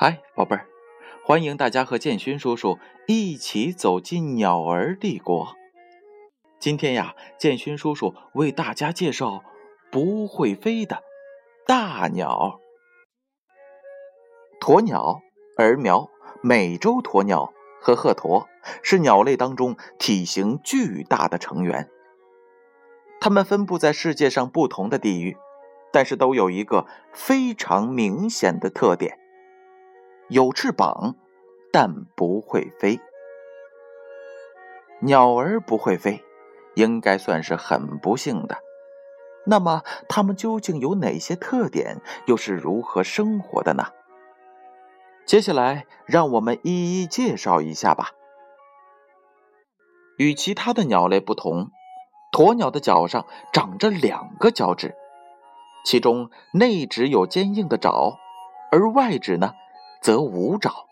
[0.00, 0.64] 嗨，宝贝儿，
[1.24, 2.78] 欢迎大家和建勋叔叔
[3.08, 5.56] 一起走进鸟儿帝国。
[6.60, 9.42] 今天呀，建勋叔叔为大家介绍
[9.90, 11.02] 不会飞的
[11.66, 12.60] 大鸟——
[14.62, 15.20] 鸵鸟、
[15.56, 16.08] 儿苗、
[16.44, 18.46] 美洲鸵鸟和鹤鸵，
[18.84, 21.90] 是鸟类当中体型巨大的成员。
[23.20, 25.36] 它们分布在世界上不同的地域，
[25.92, 29.18] 但是都有一个非常明显的特点。
[30.28, 31.16] 有翅膀，
[31.72, 33.00] 但不会飞。
[35.00, 36.22] 鸟儿不会飞，
[36.74, 38.58] 应该算是很不幸的。
[39.46, 43.86] 那么，它们究竟有哪些特点，又是如何生活的呢？
[45.24, 48.10] 接下来，让我们一一介绍一下吧。
[50.18, 51.70] 与其他的鸟类不同，
[52.32, 54.94] 鸵鸟的脚上长着两个脚趾，
[55.86, 58.18] 其中内趾有坚硬的爪，
[58.70, 59.54] 而外趾呢？
[60.00, 60.86] 则无爪。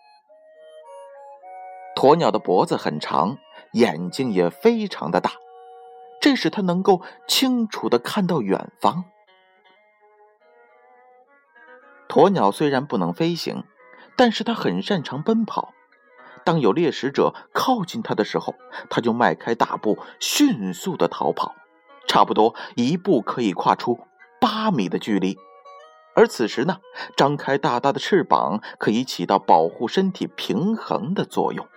[1.95, 3.37] 鸵鸟的脖子很长，
[3.73, 5.31] 眼睛也非常的大，
[6.21, 9.05] 这使它能够清楚的看到远方。
[12.07, 13.63] 鸵鸟虽然不能飞行，
[14.15, 15.73] 但是它很擅长奔跑。
[16.45, 18.55] 当有猎食者靠近它的时候，
[18.89, 21.55] 它就迈开大步，迅速的逃跑，
[22.07, 23.99] 差不多一步可以跨出
[24.39, 25.37] 八米的距离。
[26.17, 26.79] 而此时呢，
[27.15, 31.67] 张开大大的翅膀可以起到保护身体平衡的作用。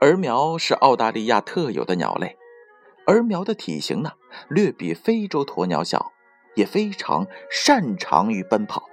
[0.00, 2.38] 儿苗是澳大利亚特有的鸟类，
[3.06, 4.12] 儿苗的体型呢
[4.48, 6.12] 略比非洲鸵鸟小，
[6.54, 8.88] 也非常擅长于奔跑。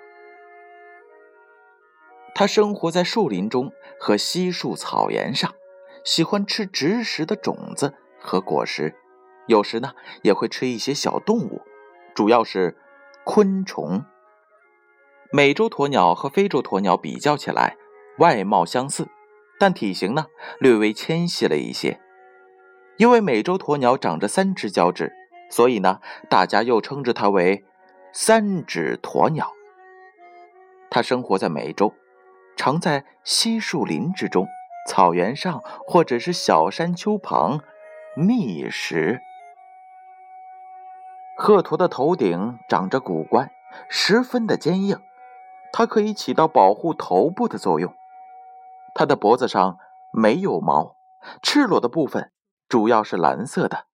[2.35, 5.53] 它生活在树林中和稀树草原上，
[6.03, 7.93] 喜欢吃植食的种子。
[8.23, 8.95] 和果实，
[9.47, 11.61] 有时呢也会吃一些小动物，
[12.15, 12.77] 主要是
[13.25, 14.05] 昆虫。
[15.31, 17.75] 美洲鸵鸟和非洲鸵鸟比较起来，
[18.19, 19.09] 外貌相似，
[19.59, 20.27] 但体型呢
[20.59, 21.99] 略微纤细了一些。
[22.97, 25.11] 因为美洲鸵鸟长着三只脚趾，
[25.49, 27.65] 所以呢大家又称之它为
[28.13, 29.51] 三指鸵鸟。
[30.89, 31.93] 它生活在美洲，
[32.55, 34.47] 常在稀树林之中、
[34.87, 37.59] 草原上或者是小山丘旁。
[38.15, 39.21] 觅食。
[41.35, 43.51] 鹤鸵的头顶长着骨冠，
[43.89, 44.99] 十分的坚硬，
[45.71, 47.91] 它可以起到保护头部的作用。
[48.93, 49.79] 它的脖子上
[50.13, 50.95] 没有毛，
[51.41, 52.31] 赤裸的部分
[52.69, 53.87] 主要是蓝色的。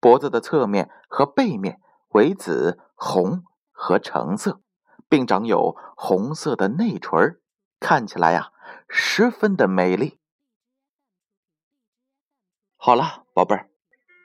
[0.00, 1.80] 脖子的侧面和背面
[2.10, 4.60] 为紫、红和橙色，
[5.08, 7.40] 并长有红色的内唇，
[7.80, 8.50] 看起来呀
[8.86, 10.19] 十分的美丽。
[12.82, 13.68] 好了，宝贝儿，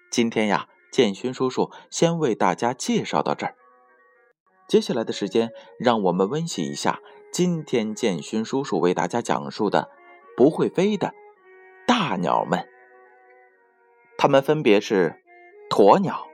[0.09, 3.53] 今天呀，建勋叔叔先为大家介绍到这儿。
[4.65, 7.01] 接下来的时间，让我们温习一下
[7.33, 9.89] 今天建勋叔叔为大家讲述的
[10.37, 11.13] 不会飞的
[11.85, 12.65] 大鸟们。
[14.17, 15.21] 它们分别是
[15.69, 16.25] 鸵鸟、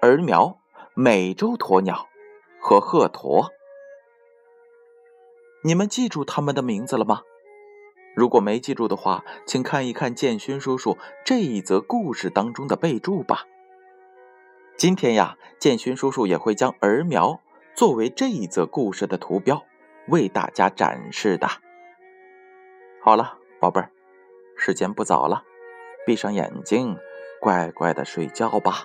[0.00, 0.58] 儿苗、
[0.94, 2.08] 美洲鸵鸟
[2.58, 3.50] 和鹤鸵。
[5.62, 7.20] 你们记住它们的名字了吗？
[8.18, 13.44] 如果没记住的话，请看一看建勋叔叔这一则故事当中的备注吧。
[14.76, 17.40] 今天呀，建勋叔叔也会将儿苗
[17.76, 19.64] 作为这一则故事的图标，
[20.08, 21.46] 为大家展示的。
[23.00, 23.92] 好了，宝贝儿，
[24.56, 25.44] 时间不早了，
[26.04, 26.96] 闭上眼睛，
[27.40, 28.82] 乖乖的睡觉吧。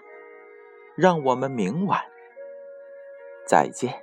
[0.95, 2.00] 让我们明晚
[3.47, 3.95] 再见。